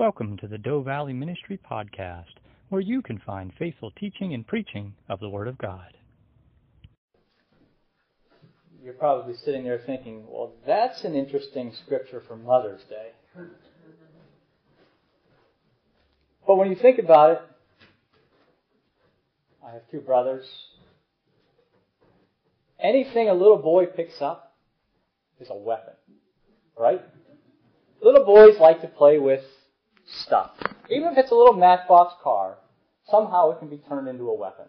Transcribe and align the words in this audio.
Welcome 0.00 0.38
to 0.38 0.46
the 0.46 0.56
Doe 0.56 0.80
Valley 0.80 1.12
Ministry 1.12 1.60
Podcast, 1.70 2.32
where 2.70 2.80
you 2.80 3.02
can 3.02 3.18
find 3.18 3.52
faithful 3.58 3.90
teaching 3.90 4.32
and 4.32 4.46
preaching 4.46 4.94
of 5.10 5.20
the 5.20 5.28
Word 5.28 5.46
of 5.46 5.58
God. 5.58 5.92
You're 8.82 8.94
probably 8.94 9.34
sitting 9.34 9.62
there 9.62 9.78
thinking, 9.84 10.24
well, 10.26 10.54
that's 10.66 11.04
an 11.04 11.14
interesting 11.14 11.74
scripture 11.84 12.22
for 12.26 12.34
Mother's 12.34 12.80
Day. 12.88 13.08
But 16.46 16.56
when 16.56 16.70
you 16.70 16.76
think 16.76 16.98
about 16.98 17.32
it, 17.32 17.42
I 19.62 19.72
have 19.72 19.82
two 19.90 20.00
brothers. 20.00 20.46
Anything 22.82 23.28
a 23.28 23.34
little 23.34 23.58
boy 23.58 23.84
picks 23.84 24.22
up 24.22 24.56
is 25.38 25.48
a 25.50 25.54
weapon, 25.54 25.92
right? 26.74 27.02
Little 28.02 28.24
boys 28.24 28.58
like 28.58 28.80
to 28.80 28.86
play 28.86 29.18
with 29.18 29.44
stuff. 30.18 30.50
Even 30.88 31.12
if 31.12 31.18
it's 31.18 31.30
a 31.30 31.34
little 31.34 31.54
matchbox 31.54 32.14
car, 32.22 32.58
somehow 33.08 33.50
it 33.50 33.58
can 33.58 33.68
be 33.68 33.78
turned 33.88 34.08
into 34.08 34.28
a 34.28 34.34
weapon. 34.34 34.66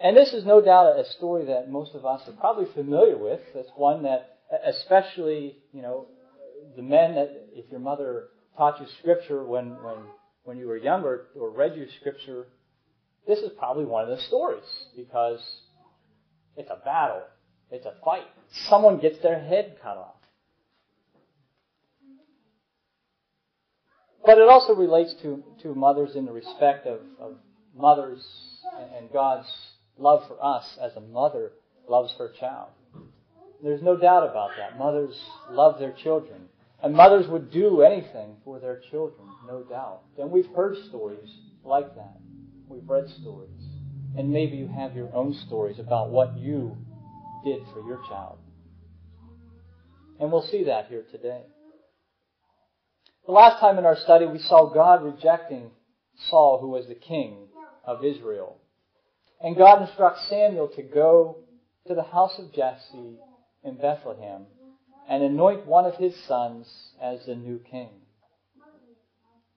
And 0.00 0.16
this 0.16 0.32
is 0.32 0.44
no 0.44 0.60
doubt 0.60 0.98
a 0.98 1.04
story 1.04 1.46
that 1.46 1.70
most 1.70 1.94
of 1.94 2.06
us 2.06 2.28
are 2.28 2.32
probably 2.32 2.66
familiar 2.72 3.16
with. 3.16 3.40
It's 3.54 3.70
one 3.76 4.04
that, 4.04 4.38
especially, 4.64 5.56
you 5.72 5.82
know, 5.82 6.06
the 6.76 6.82
men 6.82 7.14
that, 7.16 7.48
if 7.52 7.70
your 7.70 7.80
mother 7.80 8.28
taught 8.56 8.80
you 8.80 8.86
scripture 9.00 9.44
when, 9.44 9.70
when, 9.82 9.96
when 10.44 10.56
you 10.56 10.68
were 10.68 10.76
younger 10.76 11.26
or 11.38 11.50
read 11.50 11.76
you 11.76 11.86
scripture, 11.98 12.46
this 13.26 13.40
is 13.40 13.50
probably 13.58 13.84
one 13.84 14.08
of 14.08 14.16
the 14.16 14.22
stories 14.24 14.64
because 14.96 15.40
it's 16.56 16.70
a 16.70 16.78
battle. 16.84 17.22
It's 17.70 17.86
a 17.86 17.94
fight. 18.04 18.24
Someone 18.68 18.98
gets 18.98 19.18
their 19.20 19.38
head 19.38 19.76
cut 19.82 19.96
off. 19.96 20.14
But 24.28 24.36
it 24.36 24.46
also 24.46 24.74
relates 24.74 25.14
to, 25.22 25.42
to 25.62 25.74
mothers 25.74 26.14
in 26.14 26.26
the 26.26 26.32
respect 26.32 26.86
of, 26.86 27.00
of 27.18 27.36
mothers 27.74 28.22
and 28.94 29.10
God's 29.10 29.48
love 29.96 30.28
for 30.28 30.36
us 30.44 30.76
as 30.82 30.94
a 30.96 31.00
mother 31.00 31.52
loves 31.88 32.12
her 32.18 32.30
child. 32.38 32.68
There's 33.62 33.80
no 33.80 33.96
doubt 33.96 34.28
about 34.28 34.50
that. 34.58 34.78
Mothers 34.78 35.18
love 35.50 35.78
their 35.78 35.92
children. 35.92 36.42
And 36.82 36.94
mothers 36.94 37.26
would 37.26 37.50
do 37.50 37.80
anything 37.80 38.36
for 38.44 38.60
their 38.60 38.82
children, 38.90 39.26
no 39.46 39.62
doubt. 39.62 40.02
And 40.18 40.30
we've 40.30 40.50
heard 40.54 40.76
stories 40.90 41.30
like 41.64 41.94
that. 41.94 42.18
We've 42.68 42.86
read 42.86 43.08
stories. 43.22 43.64
And 44.18 44.28
maybe 44.28 44.58
you 44.58 44.68
have 44.68 44.94
your 44.94 45.08
own 45.14 45.32
stories 45.46 45.78
about 45.78 46.10
what 46.10 46.36
you 46.36 46.76
did 47.46 47.62
for 47.72 47.80
your 47.80 48.02
child. 48.06 48.36
And 50.20 50.30
we'll 50.30 50.46
see 50.46 50.64
that 50.64 50.88
here 50.88 51.06
today. 51.10 51.44
The 53.28 53.34
last 53.34 53.60
time 53.60 53.76
in 53.76 53.84
our 53.84 53.94
study, 53.94 54.24
we 54.24 54.38
saw 54.38 54.72
God 54.72 55.04
rejecting 55.04 55.70
Saul, 56.30 56.60
who 56.62 56.68
was 56.68 56.86
the 56.86 56.94
king 56.94 57.48
of 57.84 58.02
Israel. 58.02 58.56
And 59.38 59.54
God 59.54 59.82
instructs 59.82 60.26
Samuel 60.30 60.68
to 60.68 60.82
go 60.82 61.36
to 61.88 61.94
the 61.94 62.04
house 62.04 62.38
of 62.38 62.54
Jesse 62.54 63.18
in 63.62 63.76
Bethlehem 63.76 64.46
and 65.06 65.22
anoint 65.22 65.66
one 65.66 65.84
of 65.84 65.96
his 65.96 66.14
sons 66.24 66.66
as 67.02 67.26
the 67.26 67.34
new 67.34 67.60
king. 67.70 67.90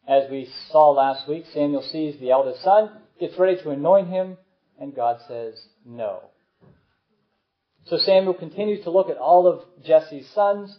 As 0.06 0.30
we 0.30 0.50
saw 0.70 0.90
last 0.90 1.30
week, 1.30 1.46
Samuel 1.54 1.82
sees 1.82 2.20
the 2.20 2.32
eldest 2.32 2.62
son, 2.62 2.90
gets 3.22 3.40
ready 3.40 3.56
to 3.62 3.70
anoint 3.70 4.10
him, 4.10 4.38
and 4.82 4.94
God 4.94 5.22
says 5.30 5.54
no. 5.86 6.24
So 7.86 7.98
Samuel 7.98 8.34
continues 8.34 8.84
to 8.84 8.92
look 8.92 9.10
at 9.10 9.16
all 9.16 9.48
of 9.48 9.64
Jesse's 9.82 10.30
sons 10.32 10.78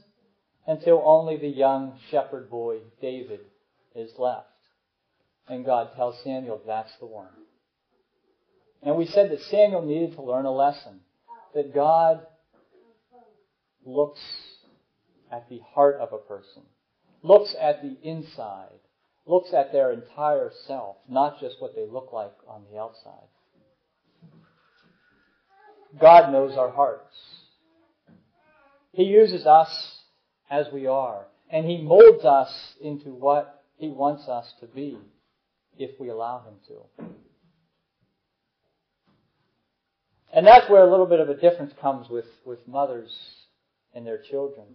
until 0.67 1.03
only 1.05 1.37
the 1.37 1.49
young 1.49 1.99
shepherd 2.11 2.51
boy, 2.51 2.79
David, 3.01 3.41
is 3.95 4.11
left. 4.19 4.47
And 5.49 5.65
God 5.65 5.91
tells 5.97 6.23
Samuel, 6.23 6.61
that's 6.67 6.93
the 7.01 7.07
one. 7.07 7.29
And 8.83 8.97
we 8.97 9.07
said 9.07 9.31
that 9.31 9.41
Samuel 9.43 9.83
needed 9.83 10.15
to 10.15 10.23
learn 10.23 10.45
a 10.45 10.53
lesson. 10.53 11.01
That 11.55 11.75
God 11.75 12.21
looks 13.85 14.21
at 15.31 15.49
the 15.49 15.61
heart 15.75 15.97
of 16.01 16.13
a 16.13 16.19
person, 16.19 16.63
looks 17.23 17.55
at 17.61 17.83
the 17.83 17.97
inside, 18.03 18.79
looks 19.27 19.53
at 19.53 19.73
their 19.73 19.93
entire 19.93 20.51
self, 20.67 20.97
not 21.09 21.41
just 21.41 21.57
what 21.61 21.75
they 21.75 21.87
look 21.87 22.13
like 22.13 22.33
on 22.49 22.63
the 22.71 22.79
outside. 22.79 23.29
God 26.01 26.33
knows 26.33 26.57
our 26.57 26.71
hearts. 26.71 27.15
He 28.93 29.05
uses 29.05 29.47
us 29.47 30.02
as 30.53 30.67
we 30.71 30.87
are. 30.87 31.25
And 31.51 31.67
He 31.67 31.79
molds 31.79 32.25
us 32.25 32.75
into 32.81 33.09
what 33.09 33.65
He 33.77 33.89
wants 33.89 34.29
us 34.29 34.53
to 34.61 34.67
be 34.67 34.99
if 35.79 35.99
we 35.99 36.11
allow 36.11 36.45
Him 36.47 36.55
to. 36.69 37.07
And 40.35 40.47
that's 40.47 40.69
where 40.71 40.87
a 40.87 40.91
little 40.91 41.07
bit 41.07 41.21
of 41.21 41.29
a 41.29 41.37
difference 41.37 41.73
comes 41.81 42.09
with, 42.09 42.27
with 42.45 42.67
mothers 42.69 43.11
and 43.95 44.07
their 44.07 44.21
children. 44.31 44.67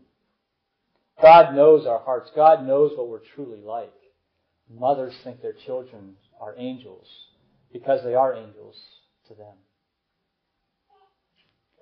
God 1.22 1.56
knows 1.56 1.88
our 1.88 2.00
hearts. 2.00 2.30
God 2.36 2.66
knows 2.66 2.92
what 2.96 3.10
we're 3.10 3.22
truly 3.36 3.62
like. 3.62 3.94
Mothers 4.70 5.16
think 5.24 5.42
their 5.42 5.56
children 5.66 6.16
are 6.40 6.54
angels 6.58 7.08
because 7.72 8.04
they 8.04 8.14
are 8.14 8.36
angels 8.36 8.76
to 9.28 9.34
them. 9.34 9.56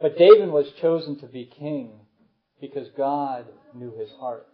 But 0.02 0.18
David 0.18 0.50
was 0.50 0.68
chosen 0.82 1.20
to 1.20 1.28
be 1.28 1.46
king 1.46 2.05
because 2.60 2.88
God 2.98 3.46
knew 3.74 3.94
his 3.98 4.10
heart. 4.20 4.48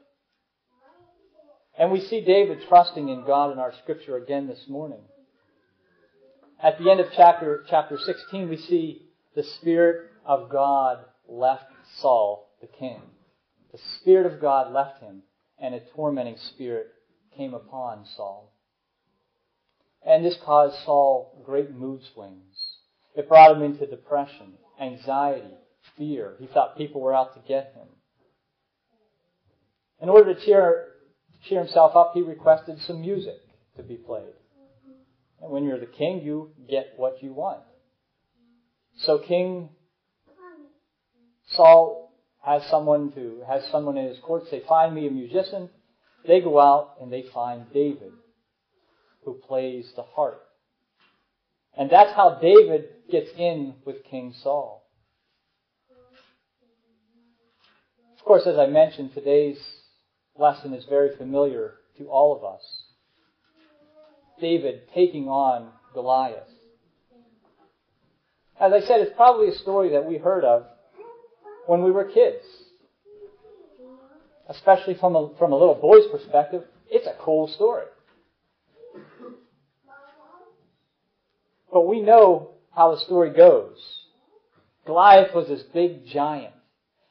And 1.78 1.92
we 1.92 2.02
see 2.02 2.22
David 2.22 2.60
trusting 2.68 3.10
in 3.10 3.26
God 3.26 3.52
in 3.52 3.60
our 3.60 3.74
scripture 3.82 4.18
again 4.18 4.48
this 4.48 4.66
morning. 4.68 5.02
At 6.62 6.78
the 6.78 6.92
end 6.92 7.00
of 7.00 7.08
chapter, 7.16 7.64
chapter 7.70 7.98
16, 7.98 8.50
we 8.50 8.58
see 8.58 9.08
the 9.36 9.44
Spirit 9.44 10.10
of 10.26 10.50
God 10.52 11.00
left 11.28 11.66
Saul, 12.00 12.50
the 12.62 12.68
king. 12.68 13.02
The 13.72 13.80
Spirit 14.00 14.32
of 14.32 14.42
God 14.42 14.74
left 14.74 15.02
him, 15.02 15.24
and 15.60 15.74
a 15.74 15.80
tormenting 15.96 16.38
spirit 16.38 16.88
came 17.36 17.54
upon 17.54 18.06
Saul. 18.06 18.54
And 20.06 20.26
this 20.26 20.38
caused 20.44 20.84
Saul 20.84 21.42
great 21.46 21.72
mood 21.72 22.02
swings. 22.14 22.78
It 23.16 23.28
brought 23.28 23.56
him 23.56 23.64
into 23.64 23.86
depression, 23.86 24.54
anxiety, 24.80 25.56
fear. 25.98 26.36
He 26.40 26.48
thought 26.48 26.78
people 26.78 27.02
were 27.02 27.14
out 27.14 27.34
to 27.36 27.42
get 27.48 27.74
him. 27.76 27.88
In 30.02 30.10
order 30.10 30.34
to 30.34 30.40
cheer, 30.46 30.88
cheer 31.48 31.60
himself 31.60 31.96
up, 31.96 32.12
he 32.14 32.22
requested 32.22 32.80
some 32.82 33.02
music 33.02 33.38
to 33.78 33.84
be 33.84 33.96
played. 33.96 34.34
And 35.42 35.52
when 35.52 35.64
you're 35.64 35.80
the 35.80 35.86
king, 35.86 36.22
you 36.22 36.52
get 36.70 36.94
what 36.98 37.22
you 37.24 37.34
want. 37.34 37.62
So 38.98 39.20
King 39.20 39.70
Saul 41.48 42.14
has 42.44 42.64
someone 42.70 43.12
to 43.14 43.44
has 43.48 43.66
someone 43.72 43.98
in 43.98 44.06
his 44.06 44.20
court 44.20 44.48
say, 44.50 44.60
"Find 44.62 44.94
me 44.96 45.08
a 45.08 45.12
musician." 45.12 45.70
They 46.26 46.40
go 46.40 46.60
out 46.60 46.98
and 47.02 47.12
they 47.12 47.24
find 47.24 47.72
David, 47.74 48.14
who 49.24 49.34
plays 49.34 49.92
the 49.96 50.04
harp. 50.04 50.48
And 51.74 51.90
that's 51.90 52.14
how 52.14 52.36
David 52.36 53.10
gets 53.10 53.32
in 53.38 53.76
with 53.86 54.04
King 54.04 54.34
Saul. 54.34 54.81
Of 58.22 58.26
course, 58.26 58.46
as 58.46 58.60
I 58.60 58.68
mentioned, 58.68 59.16
today's 59.16 59.58
lesson 60.38 60.76
is 60.76 60.86
very 60.86 61.18
familiar 61.18 61.74
to 61.98 62.06
all 62.06 62.38
of 62.38 62.44
us. 62.44 62.62
David 64.40 64.84
taking 64.94 65.28
on 65.28 65.70
Goliath. 65.96 66.48
As 68.60 68.74
I 68.74 68.82
said, 68.82 69.02
it's 69.02 69.16
probably 69.16 69.48
a 69.48 69.58
story 69.58 69.90
that 69.94 70.06
we 70.06 70.18
heard 70.18 70.44
of 70.44 70.68
when 71.66 71.82
we 71.82 71.90
were 71.90 72.04
kids. 72.04 72.46
Especially 74.48 74.94
from 74.94 75.16
a, 75.16 75.32
from 75.40 75.52
a 75.52 75.58
little 75.58 75.74
boy's 75.74 76.06
perspective, 76.12 76.66
it's 76.92 77.08
a 77.08 77.16
cool 77.20 77.48
story. 77.48 77.86
But 81.74 81.88
we 81.88 82.02
know 82.02 82.52
how 82.76 82.94
the 82.94 83.02
story 83.02 83.32
goes. 83.32 83.80
Goliath 84.86 85.34
was 85.34 85.48
this 85.48 85.64
big 85.74 86.06
giant. 86.06 86.54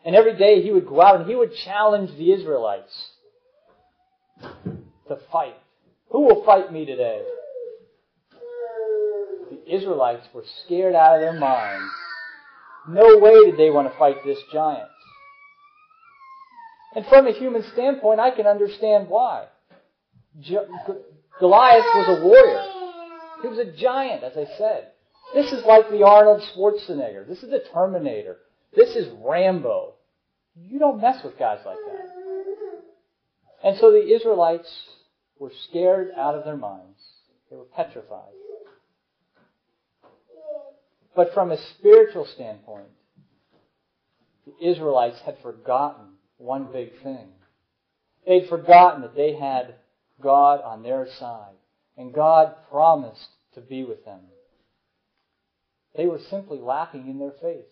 And 0.05 0.17
every 0.17 0.37
day 0.37 0.63
he 0.63 0.73
would 0.73 0.87
go 0.87 1.03
out 1.03 1.21
and 1.21 1.29
he 1.29 1.37
would 1.37 1.55
challenge 1.65 2.11
the 2.17 2.33
Israelites 2.33 3.11
to 4.41 5.19
fight. 5.31 5.57
Who 6.11 6.23
will 6.23 6.45
fight 6.45 6.73
me 6.73 6.87
today? 6.87 7.23
The 9.51 9.75
Israelites 9.75 10.27
were 10.33 10.45
scared 10.65 10.95
out 10.95 11.17
of 11.17 11.21
their 11.21 11.39
minds. 11.39 11.93
No 12.89 13.19
way 13.19 13.51
did 13.51 13.59
they 13.59 13.71
want 13.71 13.93
to 13.93 13.99
fight 13.99 14.17
this 14.25 14.39
giant. 14.53 14.89
And 16.97 17.05
from 17.07 17.27
a 17.27 17.33
human 17.33 17.63
standpoint, 17.73 18.21
I 18.21 18.31
can 18.31 18.47
understand 18.47 19.09
why. 19.09 19.47
Goliath 21.39 21.85
was 21.95 22.19
a 22.19 22.25
warrior. 22.25 22.65
He 23.43 23.49
was 23.49 23.59
a 23.59 23.73
giant, 23.77 24.25
as 24.25 24.33
I 24.37 24.47
said. 24.59 24.89
This 25.35 25.53
is 25.53 25.65
like 25.65 25.91
the 25.91 26.05
Arnold 26.05 26.43
Schwarzenegger. 26.55 27.27
This 27.29 27.43
is 27.43 27.51
the 27.51 27.63
Terminator. 27.73 28.39
This 28.75 28.95
is 28.97 29.09
Rambo. 29.23 29.95
You 30.57 30.79
don't 30.79 31.01
mess 31.01 31.23
with 31.25 31.39
guys 31.39 31.61
like 31.65 31.77
that. 31.77 32.11
And 33.63 33.79
so 33.79 33.91
the 33.91 34.15
Israelites 34.15 34.71
were 35.39 35.53
scared 35.69 36.13
out 36.17 36.35
of 36.35 36.45
their 36.45 36.57
minds. 36.57 36.99
They 37.51 37.57
were 37.57 37.65
petrified. 37.65 38.33
But 41.17 41.35
from 41.35 41.51
a 41.51 41.59
spiritual 41.79 42.27
standpoint, 42.27 42.89
the 44.47 44.71
Israelites 44.71 45.21
had 45.25 45.39
forgotten 45.43 46.07
one 46.39 46.69
big 46.73 46.91
thing. 47.03 47.29
They'd 48.27 48.49
forgotten 48.49 49.03
that 49.03 49.17
they 49.17 49.35
had 49.35 49.75
God 50.23 50.61
on 50.63 50.83
their 50.83 51.09
side, 51.19 51.55
and 51.97 52.15
God 52.15 52.55
promised 52.71 53.29
to 53.55 53.61
be 53.61 53.85
with 53.85 54.05
them. 54.05 54.21
They 55.97 56.07
were 56.07 56.21
simply 56.31 56.59
lacking 56.59 57.09
in 57.09 57.19
their 57.19 57.35
faith. 57.43 57.67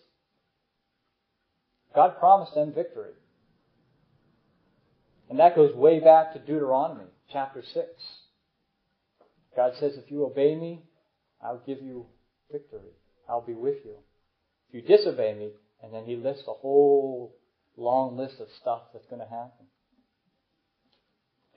God 1.95 2.19
promised 2.19 2.53
them 2.53 2.73
victory. 2.73 3.11
And 5.29 5.39
that 5.39 5.55
goes 5.55 5.75
way 5.75 5.99
back 5.99 6.33
to 6.33 6.39
Deuteronomy 6.39 7.05
chapter 7.31 7.61
6. 7.61 7.85
God 9.55 9.73
says, 9.79 9.93
if 9.97 10.09
you 10.11 10.25
obey 10.25 10.55
me, 10.55 10.83
I'll 11.43 11.61
give 11.65 11.81
you 11.81 12.05
victory. 12.51 12.91
I'll 13.27 13.45
be 13.45 13.53
with 13.53 13.77
you. 13.85 13.95
If 14.69 14.75
you 14.75 14.81
disobey 14.97 15.33
me, 15.33 15.51
and 15.83 15.93
then 15.93 16.05
he 16.05 16.15
lists 16.15 16.43
a 16.47 16.53
whole 16.53 17.35
long 17.77 18.17
list 18.17 18.39
of 18.39 18.47
stuff 18.61 18.81
that's 18.93 19.05
going 19.05 19.21
to 19.21 19.27
happen. 19.27 19.65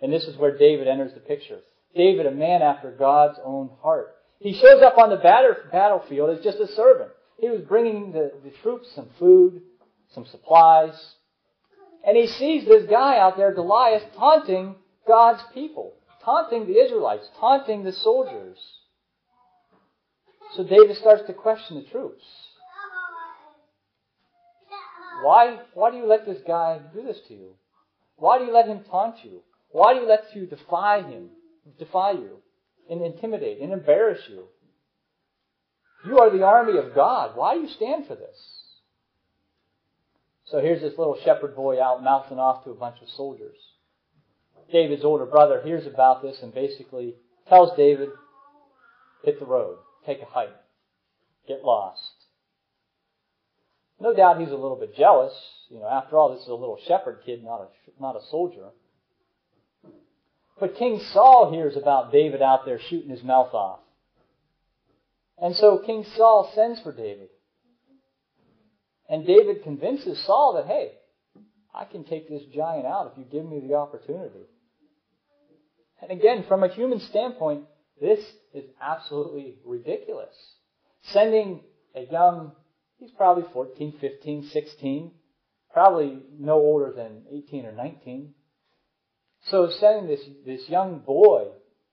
And 0.00 0.12
this 0.12 0.24
is 0.24 0.36
where 0.36 0.56
David 0.56 0.88
enters 0.88 1.14
the 1.14 1.20
picture. 1.20 1.60
David, 1.94 2.26
a 2.26 2.30
man 2.30 2.62
after 2.62 2.90
God's 2.90 3.38
own 3.44 3.70
heart. 3.82 4.14
He 4.40 4.52
shows 4.54 4.82
up 4.82 4.98
on 4.98 5.10
the 5.10 5.16
battlefield 5.70 6.36
as 6.36 6.44
just 6.44 6.58
a 6.58 6.66
servant. 6.74 7.10
He 7.38 7.48
was 7.48 7.60
bringing 7.62 8.12
the, 8.12 8.32
the 8.44 8.52
troops 8.62 8.88
some 8.94 9.08
food, 9.18 9.62
some 10.14 10.26
supplies, 10.26 10.94
and 12.06 12.16
he 12.16 12.26
sees 12.26 12.64
this 12.66 12.88
guy 12.88 13.18
out 13.18 13.36
there, 13.36 13.54
Goliath, 13.54 14.02
taunting 14.16 14.74
God's 15.06 15.42
people, 15.54 15.94
taunting 16.24 16.66
the 16.66 16.78
Israelites, 16.78 17.28
taunting 17.38 17.84
the 17.84 17.92
soldiers. 17.92 18.58
So 20.56 20.64
David 20.64 20.96
starts 20.96 21.22
to 21.26 21.32
question 21.32 21.76
the 21.76 21.90
troops. 21.90 22.22
Why, 25.22 25.60
why 25.74 25.90
do 25.90 25.98
you 25.98 26.06
let 26.06 26.26
this 26.26 26.40
guy 26.46 26.80
do 26.92 27.02
this 27.02 27.18
to 27.28 27.34
you? 27.34 27.50
Why 28.16 28.38
do 28.38 28.44
you 28.44 28.52
let 28.52 28.66
him 28.66 28.80
taunt 28.90 29.24
you? 29.24 29.42
Why 29.70 29.94
do 29.94 30.00
you 30.00 30.08
let 30.08 30.34
you 30.34 30.46
defy 30.46 31.02
him, 31.02 31.30
defy 31.78 32.12
you, 32.12 32.42
and 32.90 33.02
intimidate 33.02 33.60
and 33.60 33.72
embarrass 33.72 34.20
you? 34.28 34.44
You 36.04 36.18
are 36.18 36.30
the 36.30 36.44
army 36.44 36.78
of 36.78 36.94
God. 36.94 37.36
Why 37.36 37.54
do 37.54 37.60
you 37.60 37.68
stand 37.68 38.06
for 38.06 38.16
this? 38.16 38.61
So 40.52 40.60
here's 40.60 40.82
this 40.82 40.98
little 40.98 41.16
shepherd 41.24 41.56
boy 41.56 41.82
out 41.82 42.04
mouthing 42.04 42.38
off 42.38 42.62
to 42.64 42.70
a 42.70 42.74
bunch 42.74 43.00
of 43.00 43.08
soldiers. 43.08 43.56
David's 44.70 45.02
older 45.02 45.24
brother 45.24 45.62
hears 45.64 45.86
about 45.86 46.20
this 46.20 46.40
and 46.42 46.54
basically 46.54 47.14
tells 47.48 47.74
David, 47.74 48.10
hit 49.24 49.40
the 49.40 49.46
road, 49.46 49.78
take 50.04 50.20
a 50.20 50.26
hike, 50.26 50.54
get 51.48 51.64
lost. 51.64 52.02
No 53.98 54.14
doubt 54.14 54.40
he's 54.40 54.50
a 54.50 54.56
little 54.56 54.76
bit 54.76 54.94
jealous. 54.94 55.32
You 55.70 55.78
know, 55.78 55.88
after 55.88 56.18
all, 56.18 56.34
this 56.34 56.42
is 56.42 56.48
a 56.48 56.54
little 56.54 56.78
shepherd 56.86 57.20
kid, 57.24 57.42
not 57.42 57.62
a, 57.62 58.02
not 58.02 58.16
a 58.16 58.26
soldier. 58.30 58.66
But 60.60 60.76
King 60.76 61.00
Saul 61.14 61.50
hears 61.50 61.78
about 61.78 62.12
David 62.12 62.42
out 62.42 62.66
there 62.66 62.78
shooting 62.90 63.08
his 63.08 63.22
mouth 63.22 63.54
off. 63.54 63.80
And 65.40 65.56
so 65.56 65.78
King 65.78 66.04
Saul 66.14 66.52
sends 66.54 66.78
for 66.80 66.92
David. 66.92 67.30
And 69.12 69.26
David 69.26 69.62
convinces 69.62 70.24
Saul 70.24 70.54
that, 70.54 70.66
hey, 70.66 70.92
I 71.74 71.84
can 71.84 72.02
take 72.04 72.30
this 72.30 72.44
giant 72.54 72.86
out 72.86 73.12
if 73.12 73.18
you 73.18 73.24
give 73.30 73.44
me 73.44 73.60
the 73.60 73.74
opportunity. 73.74 74.46
And 76.00 76.10
again, 76.10 76.46
from 76.48 76.64
a 76.64 76.68
human 76.68 76.98
standpoint, 76.98 77.64
this 78.00 78.20
is 78.54 78.64
absolutely 78.80 79.56
ridiculous. 79.66 80.34
Sending 81.02 81.60
a 81.94 82.06
young, 82.10 82.52
he's 82.96 83.10
probably 83.10 83.44
14, 83.52 83.98
15, 84.00 84.48
16, 84.50 85.10
probably 85.74 86.18
no 86.38 86.54
older 86.54 86.90
than 86.96 87.24
18 87.30 87.66
or 87.66 87.72
19. 87.72 88.32
So 89.48 89.68
sending 89.78 90.06
this, 90.06 90.22
this 90.46 90.70
young 90.70 91.00
boy, 91.00 91.48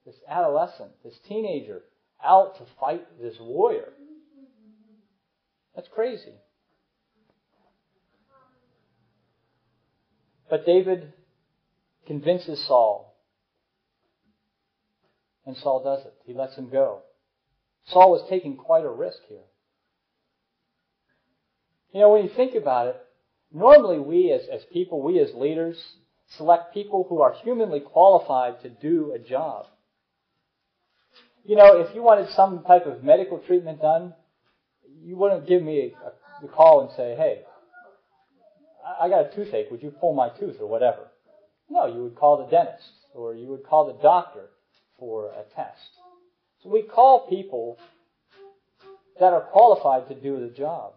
this 0.06 0.16
adolescent, 0.26 0.92
this 1.04 1.18
teenager, 1.28 1.82
out 2.24 2.56
to 2.56 2.64
fight 2.80 3.06
this 3.20 3.36
warrior, 3.38 3.92
that's 5.76 5.88
crazy. 5.94 6.32
But 10.50 10.66
David 10.66 11.12
convinces 12.06 12.66
Saul. 12.66 13.16
And 15.46 15.56
Saul 15.56 15.82
does 15.82 16.04
it. 16.04 16.14
He 16.26 16.34
lets 16.34 16.56
him 16.56 16.68
go. 16.68 17.02
Saul 17.86 18.10
was 18.10 18.28
taking 18.28 18.56
quite 18.56 18.84
a 18.84 18.90
risk 18.90 19.18
here. 19.28 19.38
You 21.92 22.00
know, 22.00 22.10
when 22.10 22.24
you 22.24 22.30
think 22.36 22.54
about 22.54 22.88
it, 22.88 22.96
normally 23.52 23.98
we 23.98 24.32
as, 24.32 24.42
as 24.52 24.62
people, 24.72 25.02
we 25.02 25.18
as 25.20 25.32
leaders, 25.34 25.76
select 26.36 26.74
people 26.74 27.06
who 27.08 27.20
are 27.20 27.34
humanly 27.42 27.80
qualified 27.80 28.60
to 28.62 28.68
do 28.68 29.12
a 29.12 29.18
job. 29.18 29.66
You 31.44 31.56
know, 31.56 31.80
if 31.80 31.94
you 31.94 32.02
wanted 32.02 32.30
some 32.30 32.62
type 32.64 32.86
of 32.86 33.02
medical 33.02 33.38
treatment 33.38 33.80
done, 33.80 34.14
you 35.02 35.16
wouldn't 35.16 35.48
give 35.48 35.62
me 35.62 35.94
a, 36.04 36.44
a 36.44 36.48
call 36.48 36.82
and 36.82 36.90
say, 36.96 37.16
hey, 37.16 37.42
I 39.00 39.08
got 39.08 39.32
a 39.32 39.34
toothache. 39.34 39.70
Would 39.70 39.82
you 39.82 39.90
pull 39.90 40.14
my 40.14 40.28
tooth 40.30 40.56
or 40.60 40.66
whatever? 40.66 41.08
No, 41.68 41.86
you 41.86 42.02
would 42.02 42.16
call 42.16 42.38
the 42.38 42.50
dentist 42.50 42.90
or 43.14 43.34
you 43.34 43.46
would 43.48 43.64
call 43.64 43.86
the 43.86 44.02
doctor 44.02 44.50
for 44.98 45.26
a 45.26 45.42
test. 45.54 45.90
So 46.62 46.70
we 46.70 46.82
call 46.82 47.28
people 47.28 47.78
that 49.18 49.32
are 49.32 49.40
qualified 49.40 50.08
to 50.08 50.20
do 50.20 50.40
the 50.40 50.54
job. 50.54 50.94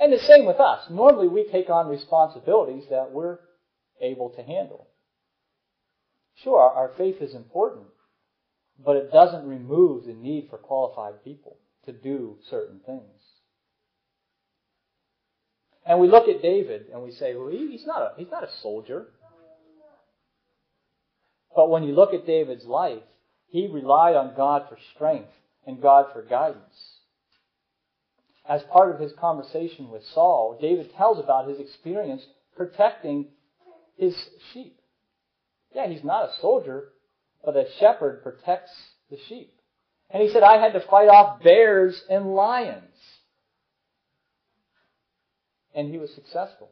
And 0.00 0.12
the 0.12 0.18
same 0.18 0.46
with 0.46 0.60
us. 0.60 0.88
Normally 0.90 1.28
we 1.28 1.44
take 1.44 1.70
on 1.70 1.88
responsibilities 1.88 2.84
that 2.90 3.10
we're 3.10 3.38
able 4.00 4.30
to 4.30 4.42
handle. 4.42 4.88
Sure, 6.42 6.60
our 6.60 6.92
faith 6.96 7.16
is 7.20 7.34
important, 7.34 7.86
but 8.84 8.96
it 8.96 9.12
doesn't 9.12 9.46
remove 9.46 10.04
the 10.04 10.14
need 10.14 10.48
for 10.48 10.58
qualified 10.58 11.24
people 11.24 11.56
to 11.86 11.92
do 11.92 12.36
certain 12.48 12.80
things. 12.86 13.17
And 15.88 15.98
we 15.98 16.06
look 16.06 16.28
at 16.28 16.42
David 16.42 16.86
and 16.92 17.02
we 17.02 17.12
say, 17.12 17.34
well, 17.34 17.48
he's 17.48 17.86
not 17.86 18.02
a, 18.02 18.12
he's 18.18 18.30
not 18.30 18.44
a 18.44 18.50
soldier. 18.60 19.06
But 21.56 21.70
when 21.70 21.82
you 21.82 21.94
look 21.94 22.12
at 22.12 22.26
David's 22.26 22.66
life, 22.66 23.02
he 23.48 23.66
relied 23.66 24.14
on 24.14 24.36
God 24.36 24.66
for 24.68 24.76
strength 24.94 25.30
and 25.66 25.80
God 25.80 26.12
for 26.12 26.22
guidance. 26.22 26.98
As 28.46 28.62
part 28.64 28.94
of 28.94 29.00
his 29.00 29.12
conversation 29.18 29.90
with 29.90 30.02
Saul, 30.14 30.58
David 30.60 30.94
tells 30.94 31.18
about 31.18 31.48
his 31.48 31.58
experience 31.58 32.22
protecting 32.54 33.28
his 33.96 34.14
sheep. 34.52 34.78
Yeah, 35.74 35.88
he's 35.88 36.04
not 36.04 36.28
a 36.28 36.40
soldier, 36.40 36.90
but 37.42 37.56
a 37.56 37.64
shepherd 37.80 38.22
protects 38.22 38.72
the 39.10 39.16
sheep. 39.26 39.54
And 40.10 40.22
he 40.22 40.30
said, 40.30 40.42
I 40.42 40.60
had 40.60 40.74
to 40.74 40.80
fight 40.80 41.08
off 41.08 41.42
bears 41.42 42.02
and 42.10 42.34
lions 42.34 42.84
and 45.78 45.92
he 45.92 45.96
was 45.96 46.12
successful. 46.12 46.70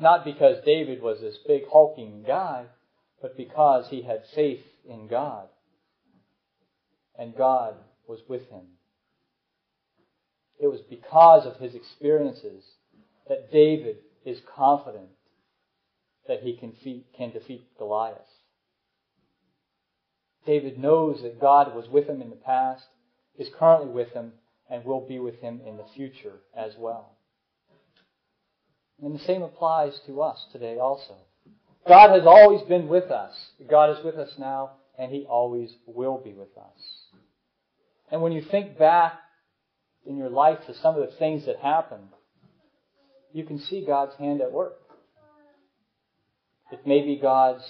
Not 0.00 0.24
because 0.24 0.64
David 0.64 1.02
was 1.02 1.20
this 1.20 1.36
big 1.46 1.64
hulking 1.70 2.24
guy, 2.26 2.64
but 3.20 3.36
because 3.36 3.88
he 3.90 4.00
had 4.00 4.22
faith 4.34 4.64
in 4.88 5.06
God. 5.06 5.48
And 7.18 7.36
God 7.36 7.74
was 8.08 8.20
with 8.26 8.48
him. 8.48 8.62
It 10.58 10.68
was 10.68 10.80
because 10.80 11.44
of 11.44 11.58
his 11.58 11.74
experiences 11.74 12.64
that 13.28 13.52
David 13.52 13.96
is 14.24 14.40
confident 14.56 15.10
that 16.26 16.40
he 16.40 16.56
can 16.56 16.70
defeat, 16.70 17.04
can 17.14 17.32
defeat 17.32 17.66
Goliath. 17.76 18.16
David 20.46 20.78
knows 20.78 21.20
that 21.20 21.38
God 21.38 21.74
was 21.74 21.86
with 21.90 22.08
him 22.08 22.22
in 22.22 22.30
the 22.30 22.36
past, 22.36 22.86
is 23.36 23.48
currently 23.58 23.90
with 23.90 24.12
him, 24.12 24.32
and 24.70 24.86
will 24.86 25.06
be 25.06 25.18
with 25.18 25.42
him 25.42 25.60
in 25.66 25.76
the 25.76 25.86
future 25.94 26.40
as 26.56 26.72
well. 26.78 27.18
And 29.02 29.14
the 29.14 29.24
same 29.24 29.42
applies 29.42 29.98
to 30.06 30.22
us 30.22 30.46
today 30.52 30.78
also. 30.78 31.16
God 31.86 32.10
has 32.10 32.24
always 32.24 32.62
been 32.62 32.86
with 32.86 33.10
us. 33.10 33.34
God 33.68 33.98
is 33.98 34.04
with 34.04 34.14
us 34.14 34.30
now, 34.38 34.72
and 34.96 35.10
He 35.10 35.26
always 35.28 35.74
will 35.86 36.18
be 36.18 36.32
with 36.32 36.56
us. 36.56 37.02
And 38.10 38.22
when 38.22 38.30
you 38.30 38.42
think 38.42 38.78
back 38.78 39.14
in 40.06 40.16
your 40.16 40.30
life 40.30 40.58
to 40.66 40.74
some 40.74 40.94
of 40.94 41.00
the 41.00 41.16
things 41.16 41.46
that 41.46 41.56
happened, 41.56 42.08
you 43.32 43.44
can 43.44 43.58
see 43.58 43.84
God's 43.84 44.14
hand 44.16 44.40
at 44.40 44.52
work. 44.52 44.78
It 46.70 46.86
may 46.86 47.04
be 47.04 47.16
God's 47.16 47.64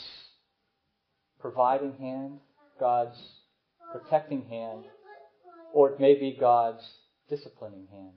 providing 1.41 1.95
hand, 1.99 2.41
God's 2.79 3.17
protecting 3.93 4.45
hand, 4.47 4.85
or 5.73 5.91
it 5.91 6.01
may 6.01 6.15
be 6.15 6.37
God's 6.39 6.85
disciplining 7.29 7.87
hand. 7.91 8.13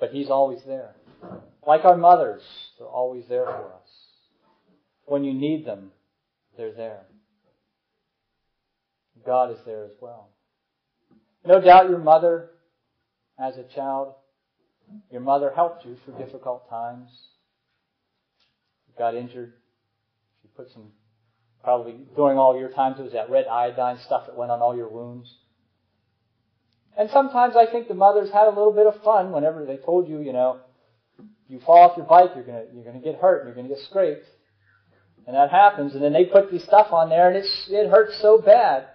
But 0.00 0.10
He's 0.10 0.30
always 0.30 0.60
there. 0.66 0.94
Like 1.66 1.84
our 1.84 1.96
mothers 1.96 2.42
they're 2.78 2.86
always 2.88 3.24
there 3.28 3.44
for 3.44 3.72
us. 3.74 3.90
When 5.06 5.24
you 5.24 5.34
need 5.34 5.66
them, 5.66 5.90
they're 6.56 6.72
there. 6.72 7.00
God 9.26 9.50
is 9.50 9.58
there 9.66 9.84
as 9.84 9.92
well. 10.00 10.30
No 11.44 11.60
doubt 11.60 11.90
your 11.90 11.98
mother, 11.98 12.50
as 13.38 13.56
a 13.56 13.64
child, 13.74 14.14
your 15.10 15.20
mother 15.20 15.52
helped 15.54 15.84
you 15.84 15.96
through 16.04 16.18
difficult 16.18 16.68
times. 16.68 17.10
You 18.88 18.94
got 18.98 19.14
injured. 19.14 19.54
She 20.42 20.48
put 20.48 20.70
some, 20.72 20.92
probably 21.62 21.96
during 22.16 22.38
all 22.38 22.58
your 22.58 22.70
times, 22.70 22.98
it 22.98 23.02
was 23.02 23.12
that 23.12 23.30
red 23.30 23.46
iodine 23.46 23.98
stuff 24.04 24.26
that 24.26 24.36
went 24.36 24.50
on 24.50 24.60
all 24.60 24.76
your 24.76 24.88
wounds. 24.88 25.32
And 26.96 27.10
sometimes 27.10 27.54
I 27.56 27.70
think 27.70 27.88
the 27.88 27.94
mothers 27.94 28.30
had 28.32 28.46
a 28.46 28.50
little 28.50 28.72
bit 28.72 28.86
of 28.86 29.02
fun 29.02 29.32
whenever 29.32 29.64
they 29.64 29.76
told 29.76 30.08
you, 30.08 30.20
you 30.20 30.32
know, 30.32 30.60
you 31.48 31.60
fall 31.60 31.88
off 31.88 31.96
your 31.96 32.06
bike, 32.06 32.30
you're 32.34 32.44
gonna 32.44 32.64
you're 32.72 32.84
gonna 32.84 33.00
get 33.00 33.16
hurt, 33.16 33.44
you're 33.44 33.54
gonna 33.54 33.68
get 33.68 33.78
scraped, 33.88 34.26
and 35.26 35.34
that 35.36 35.50
happens. 35.50 35.94
And 35.94 36.02
then 36.02 36.12
they 36.12 36.24
put 36.24 36.50
this 36.50 36.64
stuff 36.64 36.92
on 36.92 37.08
there, 37.08 37.28
and 37.28 37.36
it's 37.36 37.68
it 37.70 37.88
hurts 37.90 38.18
so 38.20 38.40
bad. 38.40 38.88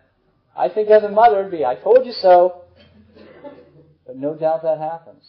I 0.56 0.70
think 0.70 0.90
as 0.90 1.04
a 1.04 1.10
mother, 1.10 1.40
it'd 1.40 1.52
be, 1.52 1.66
I 1.66 1.76
told 1.76 2.06
you 2.06 2.12
so. 2.12 2.62
But 4.06 4.18
no 4.18 4.36
doubt 4.36 4.64
that 4.64 4.80
happens. 4.80 5.24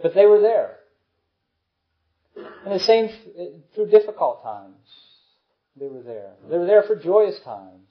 But 0.00 0.14
they 0.14 0.26
were 0.26 0.40
there. 0.40 0.76
And 2.36 2.74
the 2.74 2.78
same 2.78 3.08
through 3.74 3.90
difficult 3.90 4.42
times. 4.42 4.76
They 5.76 5.86
were 5.86 6.02
there. 6.02 6.32
They 6.48 6.58
were 6.58 6.66
there 6.66 6.82
for 6.82 6.96
joyous 6.96 7.40
times. 7.44 7.88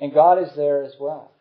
And 0.00 0.12
God 0.12 0.42
is 0.42 0.48
there 0.56 0.82
as 0.82 0.94
well. 0.98 1.33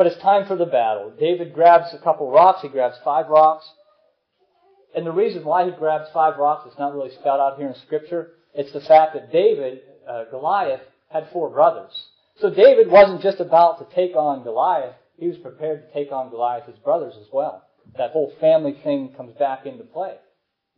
But 0.00 0.06
it's 0.06 0.22
time 0.22 0.46
for 0.46 0.56
the 0.56 0.64
battle. 0.64 1.12
David 1.20 1.52
grabs 1.52 1.92
a 1.92 1.98
couple 1.98 2.30
rocks. 2.30 2.62
He 2.62 2.68
grabs 2.68 2.96
five 3.04 3.28
rocks. 3.28 3.70
And 4.96 5.04
the 5.04 5.12
reason 5.12 5.44
why 5.44 5.66
he 5.66 5.72
grabs 5.72 6.08
five 6.14 6.38
rocks 6.38 6.66
is 6.72 6.78
not 6.78 6.94
really 6.94 7.10
spelled 7.10 7.38
out 7.38 7.58
here 7.58 7.68
in 7.68 7.74
Scripture. 7.74 8.30
It's 8.54 8.72
the 8.72 8.80
fact 8.80 9.12
that 9.12 9.30
David, 9.30 9.80
uh, 10.08 10.24
Goliath, 10.30 10.80
had 11.10 11.28
four 11.34 11.50
brothers. 11.50 11.92
So 12.38 12.48
David 12.48 12.90
wasn't 12.90 13.20
just 13.20 13.40
about 13.40 13.78
to 13.78 13.94
take 13.94 14.16
on 14.16 14.42
Goliath. 14.42 14.94
He 15.18 15.28
was 15.28 15.36
prepared 15.36 15.82
to 15.86 15.92
take 15.92 16.10
on 16.12 16.30
Goliath's 16.30 16.78
brothers 16.78 17.12
as 17.20 17.26
well. 17.30 17.62
That 17.98 18.12
whole 18.12 18.32
family 18.40 18.80
thing 18.82 19.12
comes 19.14 19.34
back 19.34 19.66
into 19.66 19.84
play. 19.84 20.14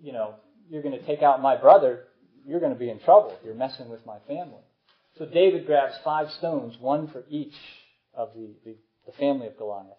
You 0.00 0.14
know, 0.14 0.34
you're 0.68 0.82
going 0.82 0.98
to 0.98 1.06
take 1.06 1.22
out 1.22 1.40
my 1.40 1.54
brother, 1.54 2.06
you're 2.44 2.58
going 2.58 2.72
to 2.72 2.78
be 2.78 2.90
in 2.90 2.98
trouble. 2.98 3.38
You're 3.44 3.54
messing 3.54 3.88
with 3.88 4.04
my 4.04 4.18
family. 4.26 4.64
So 5.16 5.26
David 5.26 5.64
grabs 5.64 5.94
five 6.02 6.28
stones, 6.32 6.74
one 6.80 7.06
for 7.06 7.22
each 7.30 7.54
of 8.14 8.30
the, 8.34 8.50
the 8.64 8.74
the 9.06 9.12
family 9.12 9.46
of 9.46 9.58
Goliath. 9.58 9.98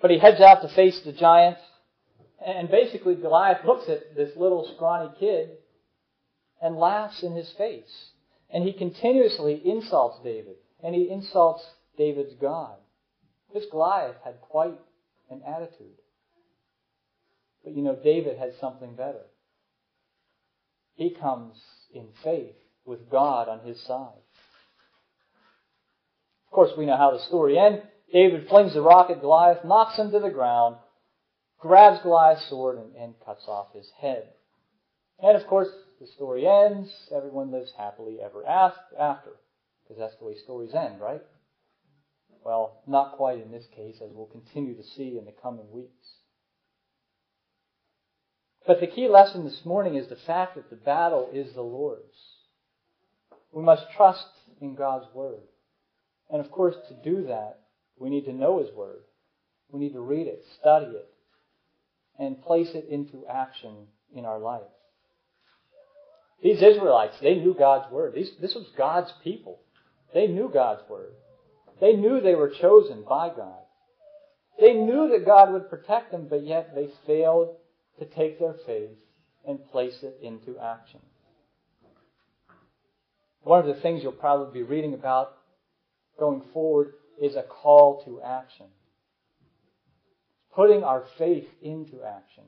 But 0.00 0.10
he 0.10 0.18
heads 0.18 0.40
out 0.40 0.62
to 0.62 0.68
face 0.74 1.00
the 1.04 1.12
giant, 1.12 1.58
and 2.44 2.68
basically 2.68 3.14
Goliath 3.14 3.64
looks 3.64 3.88
at 3.88 4.16
this 4.16 4.36
little 4.36 4.68
scrawny 4.74 5.10
kid 5.18 5.50
and 6.60 6.76
laughs 6.76 7.22
in 7.22 7.34
his 7.34 7.52
face. 7.56 8.10
And 8.50 8.64
he 8.64 8.72
continuously 8.72 9.62
insults 9.64 10.18
David, 10.22 10.56
and 10.82 10.94
he 10.94 11.08
insults 11.10 11.64
David's 11.96 12.34
God. 12.34 12.76
This 13.54 13.64
Goliath 13.70 14.16
had 14.24 14.40
quite 14.40 14.78
an 15.30 15.42
attitude. 15.46 15.98
But 17.64 17.74
you 17.74 17.82
know, 17.82 17.96
David 17.96 18.38
had 18.38 18.54
something 18.60 18.94
better. 18.94 19.24
He 20.94 21.10
comes 21.10 21.56
in 21.94 22.08
faith 22.22 22.56
with 22.84 23.10
God 23.10 23.48
on 23.48 23.60
his 23.60 23.80
side. 23.82 24.12
Of 26.52 26.56
course, 26.56 26.72
we 26.76 26.84
know 26.84 26.98
how 26.98 27.12
the 27.12 27.18
story 27.28 27.58
ends. 27.58 27.80
David 28.12 28.46
flings 28.46 28.74
the 28.74 28.82
rock 28.82 29.08
at 29.08 29.22
Goliath, 29.22 29.64
knocks 29.64 29.96
him 29.96 30.10
to 30.10 30.18
the 30.20 30.28
ground, 30.28 30.76
grabs 31.58 32.02
Goliath's 32.02 32.46
sword, 32.50 32.76
and, 32.76 32.94
and 32.94 33.14
cuts 33.24 33.44
off 33.48 33.72
his 33.74 33.90
head. 33.98 34.24
And 35.18 35.34
of 35.34 35.46
course, 35.46 35.70
the 35.98 36.06
story 36.08 36.46
ends. 36.46 36.92
Everyone 37.10 37.50
lives 37.50 37.72
happily 37.78 38.18
ever 38.22 38.46
after. 38.46 39.30
Because 39.82 39.98
that's 39.98 40.14
the 40.20 40.26
way 40.26 40.34
stories 40.44 40.74
end, 40.74 41.00
right? 41.00 41.22
Well, 42.44 42.82
not 42.86 43.16
quite 43.16 43.40
in 43.40 43.50
this 43.50 43.64
case, 43.74 43.96
as 44.04 44.10
we'll 44.12 44.26
continue 44.26 44.76
to 44.76 44.84
see 44.94 45.16
in 45.16 45.24
the 45.24 45.32
coming 45.42 45.70
weeks. 45.70 46.06
But 48.66 48.78
the 48.80 48.88
key 48.88 49.08
lesson 49.08 49.46
this 49.46 49.62
morning 49.64 49.94
is 49.94 50.10
the 50.10 50.16
fact 50.16 50.56
that 50.56 50.68
the 50.68 50.76
battle 50.76 51.30
is 51.32 51.54
the 51.54 51.62
Lord's. 51.62 52.02
We 53.52 53.62
must 53.62 53.86
trust 53.96 54.26
in 54.60 54.74
God's 54.74 55.06
Word. 55.14 55.44
And 56.32 56.40
of 56.40 56.50
course, 56.50 56.74
to 56.88 56.94
do 56.94 57.26
that, 57.26 57.60
we 57.98 58.08
need 58.10 58.24
to 58.24 58.32
know 58.32 58.58
His 58.58 58.74
Word. 58.74 59.02
We 59.70 59.78
need 59.78 59.92
to 59.92 60.00
read 60.00 60.26
it, 60.26 60.42
study 60.58 60.86
it, 60.86 61.08
and 62.18 62.42
place 62.42 62.70
it 62.74 62.88
into 62.90 63.26
action 63.26 63.86
in 64.14 64.24
our 64.24 64.38
life. 64.38 64.62
These 66.42 66.62
Israelites, 66.62 67.16
they 67.20 67.36
knew 67.36 67.54
God's 67.54 67.92
Word. 67.92 68.14
These, 68.14 68.32
this 68.40 68.54
was 68.54 68.66
God's 68.76 69.12
people. 69.22 69.60
They 70.12 70.26
knew 70.26 70.50
God's 70.52 70.82
Word. 70.88 71.12
They 71.80 71.92
knew 71.92 72.20
they 72.20 72.34
were 72.34 72.50
chosen 72.50 73.04
by 73.08 73.28
God. 73.28 73.60
They 74.58 74.74
knew 74.74 75.10
that 75.10 75.26
God 75.26 75.52
would 75.52 75.70
protect 75.70 76.12
them, 76.12 76.26
but 76.28 76.44
yet 76.44 76.74
they 76.74 76.88
failed 77.06 77.56
to 77.98 78.06
take 78.06 78.38
their 78.38 78.54
faith 78.66 78.90
and 79.46 79.64
place 79.70 79.98
it 80.02 80.18
into 80.22 80.58
action. 80.58 81.00
One 83.42 83.60
of 83.60 83.66
the 83.66 83.80
things 83.80 84.02
you'll 84.02 84.12
probably 84.12 84.60
be 84.60 84.66
reading 84.66 84.94
about 84.94 85.34
going 86.22 86.42
forward 86.52 86.92
is 87.20 87.34
a 87.34 87.42
call 87.42 88.04
to 88.04 88.22
action. 88.22 88.66
Putting 90.54 90.84
our 90.84 91.04
faith 91.18 91.48
into 91.60 92.04
action. 92.04 92.44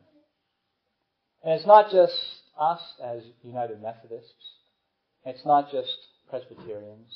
And 1.42 1.54
it's 1.54 1.66
not 1.66 1.90
just 1.90 2.14
us 2.56 2.80
as 3.02 3.22
United 3.42 3.82
Methodists. 3.82 4.32
It's 5.26 5.44
not 5.44 5.72
just 5.72 5.96
Presbyterians 6.30 7.12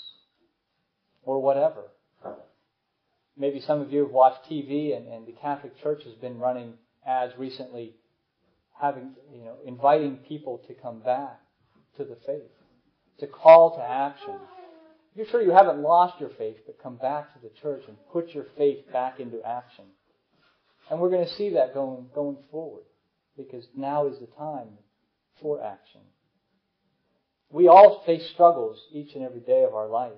or 1.22 1.40
whatever. 1.40 1.84
Maybe 3.36 3.60
some 3.60 3.80
of 3.80 3.92
you 3.92 4.00
have 4.00 4.10
watched 4.10 4.50
TV 4.50 4.96
and, 4.96 5.06
and 5.06 5.28
the 5.28 5.36
Catholic 5.40 5.80
Church 5.80 6.02
has 6.06 6.14
been 6.14 6.40
running 6.40 6.74
ads 7.06 7.34
recently 7.38 7.94
having, 8.80 9.12
you 9.32 9.44
know, 9.44 9.54
inviting 9.64 10.16
people 10.28 10.60
to 10.66 10.74
come 10.74 10.98
back 10.98 11.38
to 11.98 12.04
the 12.04 12.16
faith. 12.26 12.50
A 13.22 13.26
call 13.28 13.76
to 13.76 13.82
action. 13.82 14.34
You're 15.18 15.26
sure 15.26 15.42
you 15.42 15.50
haven't 15.50 15.82
lost 15.82 16.20
your 16.20 16.30
faith, 16.38 16.58
but 16.64 16.80
come 16.80 16.94
back 16.94 17.34
to 17.34 17.40
the 17.40 17.50
church 17.60 17.82
and 17.88 17.96
put 18.12 18.28
your 18.28 18.46
faith 18.56 18.84
back 18.92 19.18
into 19.18 19.42
action. 19.44 19.86
And 20.88 21.00
we're 21.00 21.10
going 21.10 21.26
to 21.26 21.34
see 21.34 21.54
that 21.54 21.74
going, 21.74 22.06
going 22.14 22.36
forward 22.52 22.84
because 23.36 23.66
now 23.76 24.06
is 24.06 24.16
the 24.20 24.28
time 24.38 24.68
for 25.42 25.60
action. 25.60 26.02
We 27.50 27.66
all 27.66 28.04
face 28.06 28.30
struggles 28.32 28.78
each 28.92 29.16
and 29.16 29.24
every 29.24 29.40
day 29.40 29.64
of 29.64 29.74
our 29.74 29.88
life. 29.88 30.12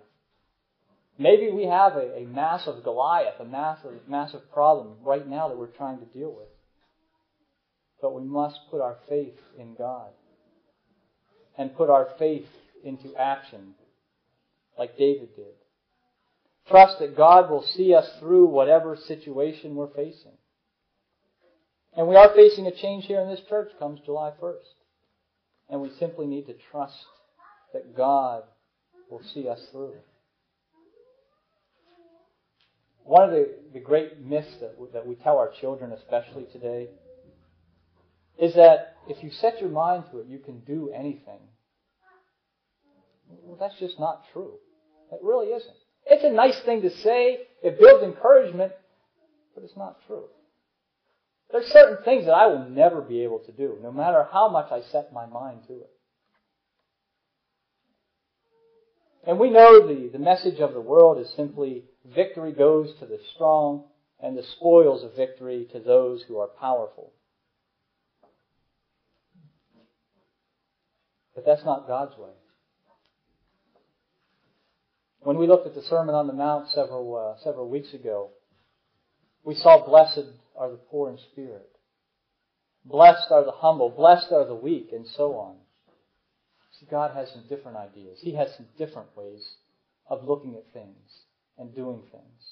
Maybe 1.17 1.51
we 1.51 1.65
have 1.65 1.97
a, 1.97 2.19
a 2.19 2.27
massive 2.27 2.85
Goliath, 2.85 3.41
a 3.41 3.47
massive, 3.47 3.93
massive 4.07 4.53
problem 4.53 4.97
right 5.03 5.27
now 5.27 5.49
that 5.49 5.57
we're 5.57 5.69
trying 5.69 6.01
to 6.01 6.19
deal 6.19 6.35
with. 6.37 6.49
But 8.03 8.15
we 8.15 8.29
must 8.29 8.59
put 8.71 8.83
our 8.83 8.99
faith 9.09 9.39
in 9.59 9.77
God 9.77 10.11
and 11.57 11.75
put 11.75 11.89
our 11.89 12.09
faith 12.19 12.49
into 12.85 13.17
action 13.17 13.77
like 14.81 14.97
David 14.97 15.37
did. 15.37 15.45
Trust 16.67 17.01
that 17.01 17.15
God 17.15 17.51
will 17.51 17.63
see 17.63 17.95
us 17.95 18.09
through 18.19 18.47
whatever 18.47 18.97
situation 18.97 19.75
we're 19.75 19.93
facing. 19.95 20.33
And 21.95 22.09
we 22.09 22.17
are 22.17 22.35
facing 22.35 22.67
a 22.67 22.75
change 22.75 23.05
here 23.05 23.21
in 23.21 23.29
this 23.29 23.43
church 23.47 23.69
comes 23.79 24.01
July 24.07 24.33
1st. 24.43 24.55
And 25.69 25.83
we 25.83 25.91
simply 25.99 26.27
need 26.27 26.47
to 26.47 26.55
trust 26.71 26.97
that 27.75 27.95
God 27.95 28.45
will 29.11 29.23
see 29.35 29.49
us 29.49 29.61
through. 29.71 29.93
One 33.05 33.25
of 33.25 33.33
the, 33.33 33.51
the 33.75 33.81
great 33.81 34.25
myths 34.25 34.55
that 34.61 34.77
that 34.95 35.07
we 35.07 35.15
tell 35.17 35.37
our 35.37 35.53
children, 35.61 35.93
especially 35.93 36.47
today, 36.53 36.89
is 38.39 38.55
that 38.55 38.97
if 39.09 39.23
you 39.23 39.31
set 39.31 39.61
your 39.61 39.71
mind 39.71 40.05
to 40.11 40.21
it, 40.21 40.27
you 40.27 40.39
can 40.39 40.61
do 40.61 40.91
anything. 40.95 41.41
Well, 43.29 43.59
that's 43.61 43.79
just 43.79 44.01
not 44.01 44.23
true. 44.33 44.55
It 45.13 45.21
really 45.23 45.49
isn't. 45.49 45.77
It's 46.07 46.25
a 46.25 46.31
nice 46.31 46.59
thing 46.61 46.83
to 46.83 46.91
say. 46.91 47.41
It 47.63 47.79
builds 47.79 48.05
encouragement, 48.05 48.73
but 49.55 49.65
it's 49.65 49.77
not 49.77 49.99
true. 50.07 50.25
There's 51.53 51.67
certain 51.67 52.05
things 52.05 52.27
that 52.27 52.35
I 52.35 52.47
will 52.47 52.69
never 52.69 53.01
be 53.01 53.23
able 53.23 53.41
to 53.41 53.53
do, 53.53 53.79
no 53.83 53.91
matter 53.91 54.27
how 54.31 54.49
much 54.49 54.71
I 54.71 54.83
set 54.83 55.13
my 55.13 55.27
mind 55.27 55.61
to 55.67 55.75
it. 55.75 55.91
And 59.27 59.39
we 59.39 59.51
know 59.51 59.87
the, 59.87 60.09
the 60.13 60.19
message 60.19 60.61
of 60.61 60.73
the 60.73 60.81
world 60.81 61.19
is 61.19 61.31
simply 61.37 61.85
victory 62.05 62.53
goes 62.53 62.95
to 63.01 63.07
the 63.07 63.19
strong 63.35 63.85
and 64.23 64.37
the 64.37 64.43
spoils 64.43 65.03
of 65.03 65.17
victory 65.17 65.67
to 65.73 65.81
those 65.81 66.23
who 66.23 66.39
are 66.39 66.49
powerful. 66.49 67.13
But 71.35 71.45
that's 71.45 71.65
not 71.65 71.87
God's 71.87 72.17
way. 72.17 72.31
When 75.23 75.37
we 75.37 75.47
looked 75.47 75.67
at 75.67 75.75
the 75.75 75.83
Sermon 75.83 76.15
on 76.15 76.27
the 76.27 76.33
Mount 76.33 76.69
several 76.71 77.15
uh, 77.15 77.43
several 77.43 77.69
weeks 77.69 77.93
ago, 77.93 78.31
We 79.45 79.55
saw 79.55 79.87
blessed 79.87 80.27
are 80.57 80.71
the 80.71 80.77
poor 80.91 81.11
in 81.11 81.19
spirit. 81.33 81.69
Blessed 82.85 83.31
are 83.31 83.45
the 83.45 83.53
humble. 83.53 83.91
Blessed 83.91 84.33
are 84.33 84.47
the 84.47 84.55
weak, 84.55 84.91
and 84.93 85.07
so 85.07 85.35
on. 85.37 85.57
See, 86.79 86.87
God 86.91 87.15
has 87.15 87.31
some 87.31 87.45
different 87.49 87.77
ideas. 87.77 88.19
He 88.23 88.35
has 88.35 88.55
some 88.57 88.67
different 88.79 89.09
ways 89.17 89.47
of 90.09 90.25
looking 90.25 90.57
at 90.57 90.73
things 90.73 91.25
and 91.59 91.75
doing 91.75 92.03
things. 92.11 92.43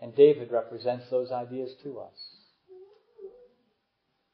And 0.00 0.16
David 0.16 0.50
represents 0.50 1.10
those 1.10 1.30
ideas 1.30 1.70
to 1.82 2.00
us. 2.00 2.16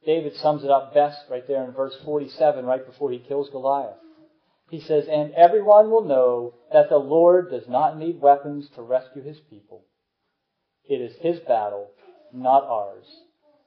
David 0.05 0.37
sums 0.37 0.63
it 0.63 0.71
up 0.71 0.95
best 0.95 1.19
right 1.29 1.47
there 1.49 1.65
in 1.65 1.73
verse 1.73 1.97
47, 2.05 2.65
right 2.65 2.87
before 2.87 3.11
he 3.11 3.19
kills 3.19 3.51
Goliath. 3.51 3.99
He 4.69 4.81
says, 4.81 5.07
And 5.11 5.33
everyone 5.35 5.91
will 5.91 6.05
know 6.05 6.55
that 6.73 6.89
the 6.89 6.99
Lord 6.99 7.51
does 7.51 7.69
not 7.69 7.99
need 7.99 8.21
weapons 8.21 8.69
to 8.75 8.83
rescue 8.83 9.23
his 9.23 9.39
people. 9.49 9.85
It 10.85 11.01
is 11.01 11.17
his 11.21 11.41
battle, 11.41 11.91
not 12.33 12.65
ours. 12.65 13.07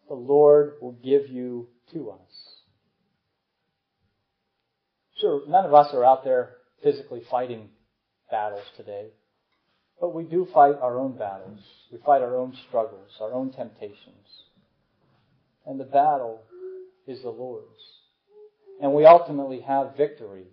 The 0.08 0.16
Lord 0.16 0.74
will 0.82 0.94
give 0.94 1.30
you 1.30 1.68
to 1.94 2.12
us. 2.12 2.60
Sure, 5.20 5.42
none 5.48 5.66
of 5.66 5.74
us 5.74 5.94
are 5.94 6.06
out 6.06 6.24
there 6.24 6.56
physically 6.82 7.22
fighting 7.30 7.70
battles 8.32 8.64
today, 8.78 9.08
but 10.00 10.14
we 10.14 10.24
do 10.24 10.48
fight 10.54 10.76
our 10.82 10.98
own 10.98 11.18
battles. 11.18 11.60
We 11.92 11.98
fight 12.06 12.22
our 12.22 12.38
own 12.38 12.56
struggles, 12.68 13.10
our 13.20 13.34
own 13.34 13.52
temptations. 13.52 14.44
And 15.66 15.80
the 15.80 15.86
battle 15.86 16.42
is 17.06 17.22
the 17.22 17.30
Lord's. 17.30 17.66
And 18.82 18.94
we 18.94 19.06
ultimately 19.06 19.60
have 19.62 19.98
victory 19.98 20.48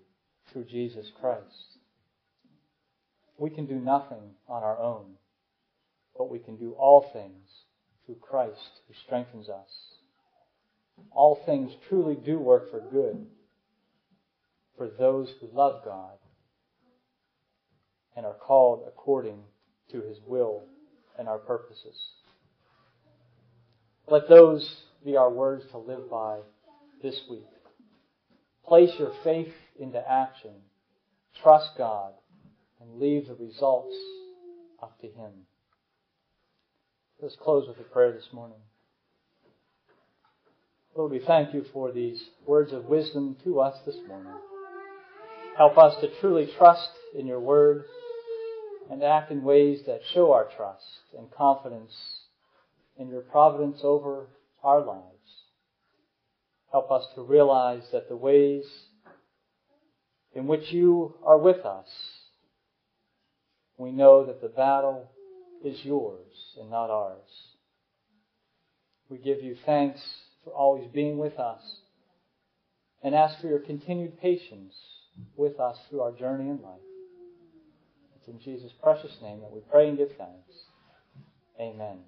through 0.56 0.64
Jesus 0.64 1.04
Christ. 1.20 1.76
We 3.36 3.50
can 3.50 3.66
do 3.66 3.74
nothing 3.74 4.30
on 4.48 4.62
our 4.62 4.80
own, 4.80 5.16
but 6.16 6.30
we 6.30 6.38
can 6.38 6.56
do 6.56 6.72
all 6.78 7.10
things 7.12 7.46
through 8.06 8.14
Christ 8.22 8.80
who 8.88 8.94
strengthens 9.04 9.50
us. 9.50 9.68
All 11.10 11.42
things 11.44 11.72
truly 11.90 12.14
do 12.14 12.38
work 12.38 12.70
for 12.70 12.80
good 12.80 13.26
for 14.78 14.88
those 14.88 15.28
who 15.42 15.48
love 15.52 15.84
God 15.84 16.16
and 18.16 18.24
are 18.24 18.32
called 18.32 18.84
according 18.88 19.40
to 19.92 20.00
his 20.00 20.16
will 20.26 20.62
and 21.18 21.28
our 21.28 21.36
purposes. 21.36 21.98
Let 24.08 24.26
those 24.30 24.66
be 25.04 25.18
our 25.18 25.30
words 25.30 25.64
to 25.72 25.76
live 25.76 26.08
by 26.10 26.38
this 27.02 27.20
week. 27.28 27.44
Place 28.66 28.90
your 28.98 29.12
faith 29.22 29.52
into 29.78 30.02
action. 30.08 30.52
Trust 31.42 31.70
God 31.78 32.12
and 32.80 33.00
leave 33.00 33.28
the 33.28 33.34
results 33.34 33.94
up 34.82 35.00
to 35.00 35.06
Him. 35.06 35.32
Let's 37.20 37.36
close 37.36 37.68
with 37.68 37.78
a 37.78 37.88
prayer 37.88 38.12
this 38.12 38.28
morning. 38.32 38.58
Lord, 40.96 41.12
we 41.12 41.20
thank 41.20 41.54
you 41.54 41.64
for 41.72 41.92
these 41.92 42.22
words 42.46 42.72
of 42.72 42.86
wisdom 42.86 43.36
to 43.44 43.60
us 43.60 43.76
this 43.84 43.96
morning. 44.08 44.32
Help 45.56 45.78
us 45.78 45.94
to 46.00 46.08
truly 46.20 46.48
trust 46.58 46.88
in 47.14 47.26
your 47.26 47.40
word 47.40 47.84
and 48.90 49.02
act 49.02 49.30
in 49.30 49.42
ways 49.42 49.80
that 49.86 50.00
show 50.12 50.32
our 50.32 50.48
trust 50.56 50.84
and 51.16 51.30
confidence 51.30 51.92
in 52.98 53.08
your 53.08 53.20
providence 53.20 53.80
over 53.82 54.26
our 54.62 54.80
lives. 54.80 55.02
Help 56.70 56.90
us 56.90 57.06
to 57.14 57.22
realize 57.22 57.82
that 57.92 58.08
the 58.08 58.16
ways 58.16 58.64
in 60.34 60.46
which 60.46 60.72
you 60.72 61.14
are 61.24 61.38
with 61.38 61.64
us, 61.64 61.88
we 63.78 63.90
know 63.90 64.26
that 64.26 64.40
the 64.40 64.48
battle 64.48 65.10
is 65.64 65.84
yours 65.84 66.56
and 66.60 66.70
not 66.70 66.90
ours. 66.90 67.54
We 69.08 69.18
give 69.18 69.42
you 69.42 69.56
thanks 69.64 70.00
for 70.44 70.50
always 70.50 70.86
being 70.92 71.18
with 71.18 71.38
us 71.38 71.62
and 73.02 73.14
ask 73.14 73.40
for 73.40 73.46
your 73.46 73.60
continued 73.60 74.20
patience 74.20 74.74
with 75.36 75.60
us 75.60 75.78
through 75.88 76.02
our 76.02 76.12
journey 76.12 76.50
in 76.50 76.60
life. 76.62 76.80
It's 78.16 78.28
in 78.28 78.40
Jesus' 78.40 78.72
precious 78.82 79.16
name 79.22 79.40
that 79.40 79.52
we 79.52 79.60
pray 79.70 79.88
and 79.88 79.96
give 79.96 80.10
thanks. 80.18 80.52
Amen. 81.60 81.98